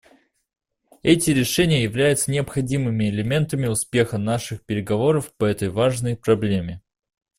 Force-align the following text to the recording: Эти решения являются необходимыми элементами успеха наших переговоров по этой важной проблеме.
Эти 1.03 1.29
решения 1.29 1.83
являются 1.83 2.31
необходимыми 2.31 3.07
элементами 3.11 3.67
успеха 3.67 4.17
наших 4.17 4.65
переговоров 4.65 5.31
по 5.37 5.45
этой 5.45 5.69
важной 5.69 6.17
проблеме. 6.17 6.81